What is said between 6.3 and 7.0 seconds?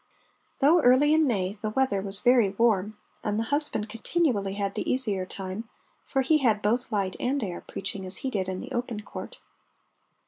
had both